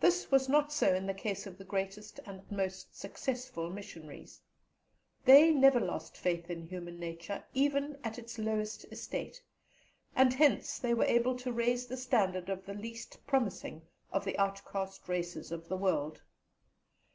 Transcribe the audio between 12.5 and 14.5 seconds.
the least promising of the